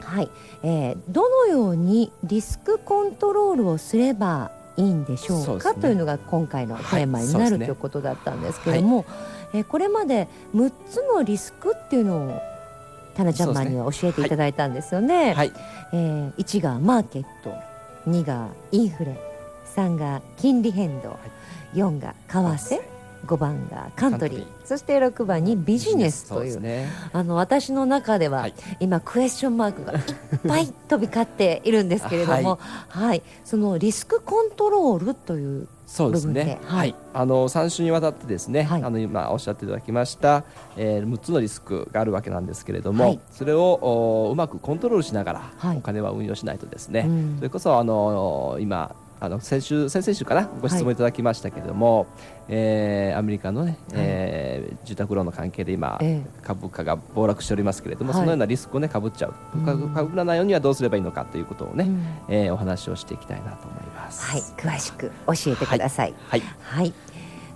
[0.00, 0.30] はい。
[0.62, 5.72] えーどのようにリスクコントロールをすればいいんでしょうか？
[5.74, 5.80] ね。
[5.80, 9.04] というのが今回のテーマになる、はいということだったんですけれども、
[9.54, 12.42] えーこれまで6つのリスクっていうのを
[13.14, 15.32] タナちゃんマンには教えていただいたんですよね。
[15.32, 15.52] はい、
[15.92, 17.54] えー1がマーケット
[18.08, 19.16] 2がインフレ
[19.74, 21.16] 3が金利変動、
[21.74, 22.80] 4が為替
[23.24, 26.60] 5番がカントリーそして6番にビジネスという。
[26.60, 26.88] ね。
[27.12, 28.54] あの私の中では、はい。
[28.80, 30.00] 今クエスチョンマークがいっ
[30.46, 32.58] ぱい飛び交っているんですけれども、
[32.88, 33.22] はい。
[33.44, 36.58] そのリスクコントロールというそうですね。
[36.64, 36.90] ははい。
[36.90, 38.82] い、あの三週にわたってですね、はい。
[38.82, 40.42] あの今おっしゃっていただきました、
[40.76, 43.20] えー、6つのリスクがあるわけなんですけれども、はい。
[43.30, 45.76] それをおうまくコントロールしながら、はい。
[45.76, 47.36] お金は運用しないとですね、うん。
[47.36, 48.92] それこそあの今
[49.24, 50.48] あの先週先々週かな？
[50.60, 52.06] ご質問いただきましたけれども、
[52.48, 58.20] えーアメリカのね、えー住宅ローンの関係で今、え株価が暴落しておりますけれども、はい。
[58.20, 59.32] そのようなリスクをねかぶっちゃう。
[59.64, 59.74] か
[60.04, 62.34] ぶらないようにはどうすればいいのかということをね、うん。
[62.34, 64.22] えーお話をしていきたいなと思います。
[64.24, 64.40] はい。
[64.56, 66.14] 詳しく教えてください。
[66.28, 66.42] はい。
[66.60, 66.92] はい、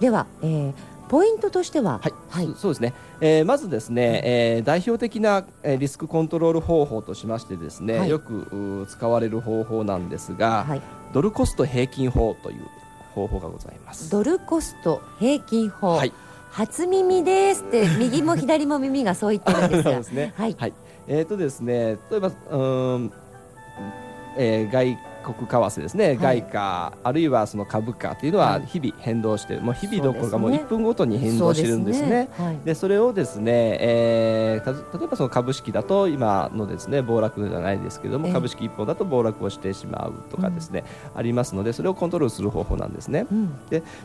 [0.00, 0.72] では、えー
[1.12, 2.46] ポイントとしては、はい、はい。
[2.54, 8.08] そそうですね、えーまずですね、えー代表的な、えーリスクコントロール方法としましてですね、はい。
[8.08, 12.64] よく使われる方法なんですが、はい、ドルコスト平均法という
[13.14, 14.10] 方法がございます。
[14.10, 16.14] ドルコスト平均法、はい。
[16.50, 19.90] 初耳ですって 右も左も耳がそう言ってるんですが。
[19.90, 20.32] ですね。
[20.34, 20.56] はい。
[20.58, 20.72] はい。
[21.08, 23.12] えっ、とですね、例えばうーん、
[24.38, 26.18] えー外国為替ですね、はい。
[26.18, 28.66] 外貨あるいはその株価というのははい。
[28.66, 32.28] 日々変動して、もう日々どころかもうそうですね1分ごとに変動してるんですね。
[32.36, 32.58] そうはい。
[32.64, 38.32] でそれをですね、えーた例えばその株式だと今のですね暴落じゃないですけれども、ええ。
[38.32, 40.84] 株式一本だと暴落をしてしまうとかですね、
[41.14, 43.26] ありますのでそれをコントロールする方法なんですね。
[43.30, 43.54] うん。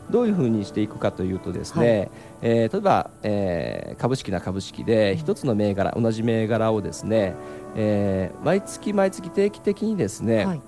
[0.10, 2.10] どういうふうにしていくかというとですね、はい。
[2.42, 7.34] えー例えば、えー株式な株式で一つの銘柄同じ銘柄をですね、
[7.76, 10.62] えー毎月毎月定期的にですね、はい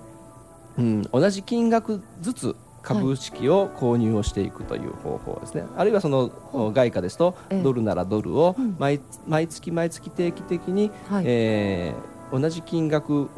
[0.80, 6.30] うん、同じ金額ずつ株式を購入をしていくという方法ですね、あるいはその
[6.72, 7.62] 外貨ですと、ええ。
[7.62, 8.74] ドルならドルをうん。
[8.78, 11.24] 毎,、毎月毎月定期的に、はい。
[11.26, 13.28] えー同じ金額、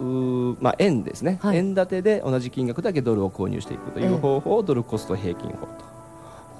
[0.61, 1.57] まあ、円ですね、はい。
[1.57, 5.69] 円建てで同じ金額だけドルを購入していくといええう方法をドルコスト平均法と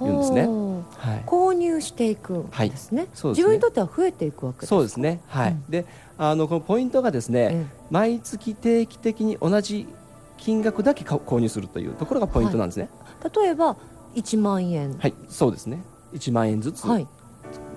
[0.01, 0.47] 言うんですね。
[0.47, 0.99] ほう。
[0.99, 1.23] はい。
[1.27, 3.43] 購入していくんですね,、そうですね。
[3.43, 4.77] 自分にとっては増えていくわけですか？
[4.77, 5.51] そうですね、はい。
[5.53, 5.65] うん。
[5.69, 5.85] で
[6.17, 7.67] あのこのポイントがですね、え。
[7.91, 9.87] 毎月定期的に同じ
[10.45, 12.89] 金額だけ購入するというところがポイントなんですね。
[13.25, 13.77] え例えば
[14.17, 14.99] 1万円。
[14.99, 15.85] はい、そうですね。
[16.15, 17.07] 1万円ずつはい。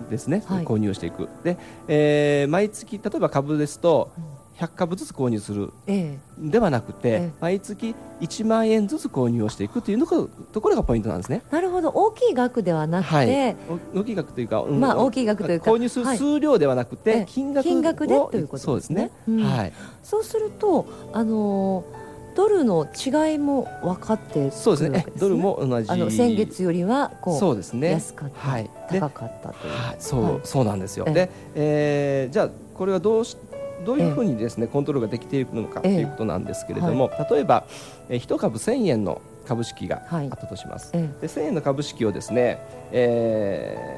[0.10, 0.66] ですね、はい。
[0.66, 1.30] 購入していく。
[1.44, 1.58] で、
[1.88, 4.12] えー毎月例えば株ですと
[4.58, 7.32] 100株ずつ購入するえではなくて、ええ。
[7.40, 11.44] 毎月1万円ずつ購入をしていくというのがところがポイントなんですね。
[11.52, 11.90] えなるほど。
[11.90, 13.56] 大きい額ではなくて、はい、
[13.94, 16.18] お大きい額というか、うんまあ大きい額というか購入するはい。
[16.18, 17.26] 数量ではなくて、ええ。
[17.30, 19.12] 金額を金額でということそうですすでねね。
[19.28, 19.44] うん。
[19.44, 19.74] はい。
[20.02, 22.05] そうするとあのー
[22.36, 25.06] ドルの違いも分かってくるそうですね。
[25.18, 25.90] ドルも同じ。
[25.90, 27.92] あの先月よりはこうそうですね。
[27.92, 28.70] 安かった、はい。
[28.92, 30.40] で高かったという、はい、そう、はい。
[30.44, 31.06] そうなんですよ。
[31.08, 31.14] ええ。
[31.14, 33.38] で、えーじゃあこれはどうし
[33.86, 35.94] どういうふうにですね、コントロールができているのかとえ。
[35.94, 37.66] えいうことなんですけれども、例えば、
[38.10, 40.28] えー、1株1000円の株式があはい。
[40.28, 42.60] ったとします、えで1000円の株式をですね、
[42.92, 43.90] え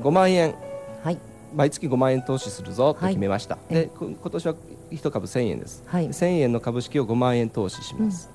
[0.00, 0.50] ー5万円。
[0.50, 0.54] え
[1.02, 1.18] はい。
[1.54, 3.82] 毎月5万円投資するぞとはい決めました、え。
[3.82, 4.54] でこ今年は
[4.90, 6.08] 1株1000円です、はい。
[6.08, 8.30] 1000円の株式を5万円投資します、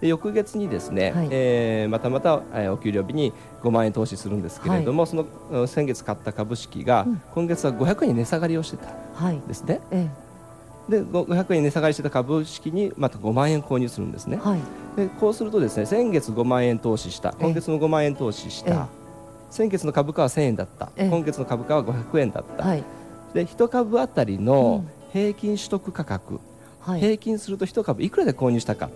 [0.00, 1.28] で翌月にですね、はい。
[1.30, 3.32] えーまたまた、えーお給料日に
[3.62, 7.22] 5万円投資するんですけれども、そのうん先月買った株式が、うん。
[7.34, 9.80] 今月は500円に値下がりをしてたんはいですね。
[9.90, 10.08] え
[10.88, 14.38] でご500円に値下がりしてた株式にまた5万円購入するんですね。
[14.42, 14.60] えはい。
[14.96, 17.34] でこうするとですね先月5万円投資した。
[17.38, 18.72] 今月の5万円投資しええ。
[18.72, 18.88] た、
[19.50, 21.08] 先月の株価は1000円だった、ええ。
[21.10, 22.84] 今月の株価は500円だった、はい。
[23.34, 26.40] で1株あたりの平均取得価格、
[26.80, 27.00] はい。
[27.00, 28.90] 平均すると1株いくらで購入したか。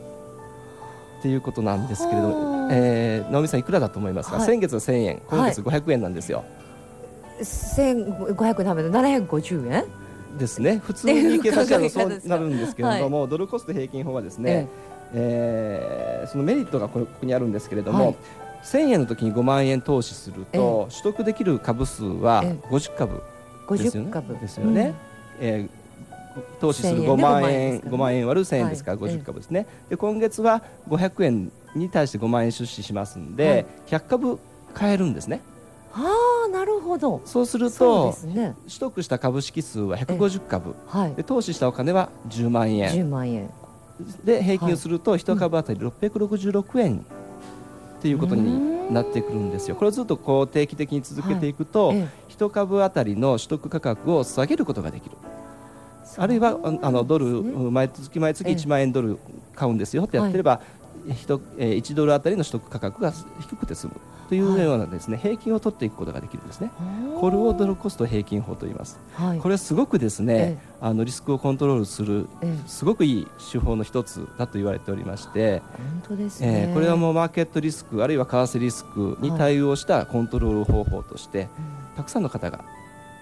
[1.20, 2.68] っていうことなんですけれどはも、あ。
[2.72, 4.46] えー直美さんいくらだと思いますか、はい。
[4.46, 6.44] 先月は1000円今月500円なんですよ、
[7.42, 8.04] 千
[8.34, 9.84] 五百なめの七百五十円？
[10.38, 10.78] ですね。
[10.78, 14.68] 普通に計算したらそうなるんですけれども、ドルコスト平均法はですね、
[15.12, 18.16] えーそのメリットがこれここにあるんですけれども、はい
[18.64, 23.20] 1000円の時に5万円投資すると、取得できる株数はえ50株
[23.66, 24.08] 五ですよね。
[24.08, 24.38] 十株。
[24.38, 24.94] ですよね、
[25.40, 25.81] えー
[26.60, 27.04] 投資する1000円。
[27.04, 27.96] で5万5万円円ですからね。
[27.96, 28.92] 5万円割る1000円ですか。
[28.92, 29.12] らはい。
[29.12, 34.00] 50株ですね、で今月は500円に対して5万円出資しますんで、はい。
[34.00, 34.38] 100株
[34.74, 35.40] 買えるんですね。
[35.94, 37.20] ああなるほど。
[37.24, 40.74] そうすると取得した株式数は150株。
[40.86, 41.14] はい。
[41.14, 42.92] で投資したお金は10万円。
[42.92, 43.50] 十万円。
[44.24, 47.04] で平均すると1株当たり666円。
[47.98, 49.76] っていうことになってくるんですよ。
[49.76, 55.16] これをずっとこう定期的に続けていくと、え1株当たりの取得価格を下げることができる。
[56.18, 57.26] えあるいはああのドル、
[57.70, 58.54] 毎月毎月ええ。
[58.54, 59.18] 1万円ドル
[59.54, 60.04] 買うんですよ。
[60.04, 60.60] ってやってれば、
[61.10, 63.94] ひとえー1ドル当たりの取得価格が低くて済む
[64.28, 66.70] というようなですね、平均を取っていくことができるんですね。
[67.20, 68.98] これをドルコスト平均法と言います。
[69.14, 69.38] はい。
[69.38, 72.68] これはすごくですね、えあのリスクをコントロールするええ。
[72.68, 76.66] すごくいい手法の一つだと言われておりまして、本当ですね。
[76.68, 81.96] えーこれはもうマーケットリスクあるいは為替リスクに対応したコントロール方法として、うん。
[81.96, 82.64] たくさんの方が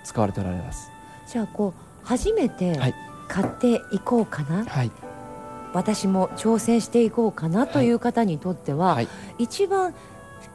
[0.04, 0.90] 使われておられます。
[1.26, 2.94] じゃあこう初めてはい。
[3.28, 4.90] 買っていこうかな、はい、
[5.72, 9.08] 私も挑戦していこうかなという方にとっては、はい。
[9.38, 9.94] 一番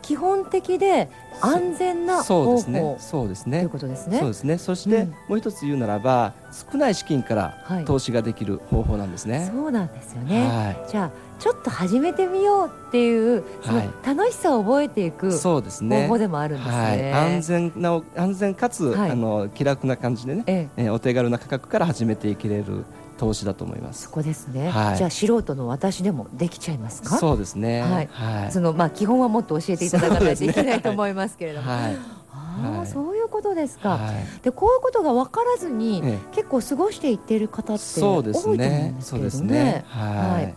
[0.02, 1.10] 基本的で
[1.42, 2.96] 安全なそう方法、ですね。
[3.00, 3.70] そうですねという。
[3.70, 4.28] ことですねそう。
[4.30, 4.58] ですね。
[4.58, 6.34] そして、うんもう一つ言うならば
[6.72, 9.50] 少ない資金からはい投資ができる方法なんですね。
[9.54, 10.44] そうなんですよね。
[10.48, 15.32] はじゃあちょっと始めてみようっていうそのはい楽しさを覚えていくい。
[15.32, 16.08] 方そうですね。
[16.08, 16.76] 法でもあるんですね。
[16.76, 17.14] はい。
[17.36, 22.86] 安全な安全かつ、はいあの気楽な感じでね、えええーお手軽な価格から始めていけれる
[23.18, 24.12] 投資だと思いますそ。
[24.12, 27.18] こですね、はいじゃあ素人の私でもできちゃいますか？
[27.18, 27.82] そうですね。
[27.82, 28.52] はいはい。
[28.52, 31.98] そのまあ基本はもっと教えていただかないといけないと思いますけれども、はい。
[32.34, 34.44] ああ、はいそういうことですか、はい。
[34.44, 38.94] でこういうことが分からずに、え結構過ごしていっている方って多いとそうです思うんね。
[38.98, 39.86] ですそうですけれどねね。
[39.88, 40.56] はい。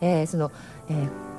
[0.00, 0.50] えーその、
[0.88, 1.31] えー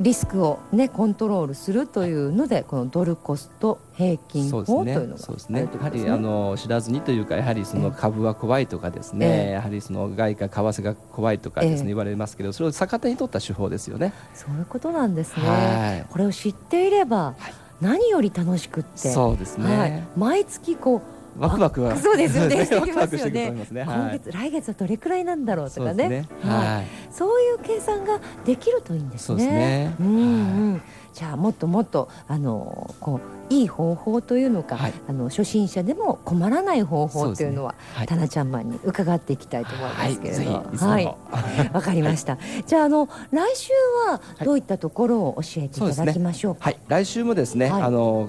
[0.00, 4.64] リスクをねコントロールするというのでこのドルコスト平均法。
[4.64, 14.14] というのがそうですあねやはりあの知らずにというかやはりその株は怖いとかですええね、やはりその外貨為替が怖いとかですええね言われますけど、それを逆手に取った手法ですよね。
[14.34, 23.82] そういうことなんですね、はいこれを知っていれば、はい何より楽しくってそうですはいね。、毎月こうワクワクはそうですよね ワしてクワクしていくときますよね。
[23.82, 24.20] 今はい。
[24.20, 26.28] 月、来月はどれくらいなんだろうとかねね。
[26.42, 26.86] はいはい。
[27.62, 29.94] 計算ができるといいんですね。
[29.98, 30.20] そうんう
[30.76, 30.82] ん。
[31.12, 33.20] じゃあもっともっとあのこ
[33.50, 34.94] ういい方法というのか、はい。
[35.08, 38.06] あの初心者でも困らない方法というのは、はい。
[38.06, 41.06] タナちゃんマンに伺っていきたいと思いますけれど、はい、
[41.74, 42.38] わかりました。
[42.66, 43.72] じゃああの来週
[44.08, 46.64] はどういったところを教えていただきましょうか？
[46.66, 47.82] はい、来週もですね、はい。
[47.82, 48.28] あの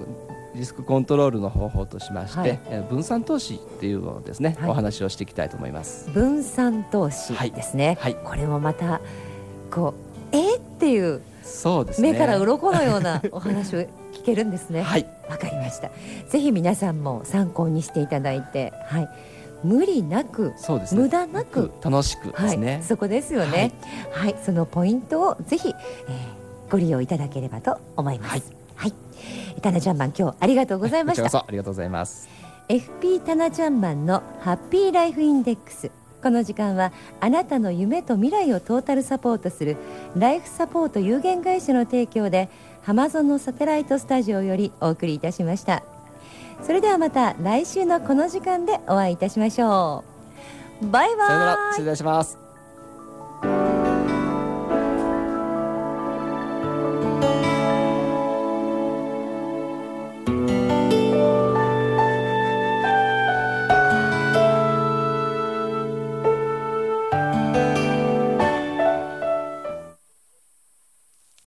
[0.54, 6.10] リスクコントロールの方法としまして、はいえー分散投資っていうのをですね、はいお話をしていきたいと思います。
[6.10, 7.96] 分散投資ですね。
[8.00, 9.00] はいこれもまた
[9.70, 9.94] こ
[10.32, 10.38] うえ？
[10.38, 12.12] ーっていうそうですね。
[12.12, 14.82] 目から鱗のようなお話を聞けるんですね。
[14.84, 15.90] はい、わかりました。
[16.28, 19.08] ぜひ皆さんも参考にしていただいて、はい、
[19.64, 21.02] 無理なく、そうですね。
[21.02, 22.82] 無駄なく、楽しくではい、すね。
[22.86, 23.72] そこですよね。
[24.12, 28.30] はい、そのポイントをぜひ、えーご利用いただければと思います。
[28.30, 28.42] はい
[28.82, 28.94] はい、
[29.60, 31.38] タナちゃんマン今日ありがとうございました。
[31.38, 32.28] ありがとうございます。
[32.68, 35.92] FP タナちゃんマンのハッピーライフインデックス。
[36.20, 39.76] この時間はあなたの夢と未来をトータルサポートする
[40.16, 42.48] ライフサポート有限会社の提供で
[42.82, 45.82] ハマゾンのサテライトスタジオよりお送りいたしました
[46.62, 50.04] それではまた来週のこの時間でお会いいたしましょ
[50.80, 52.41] うバイバイ失礼します。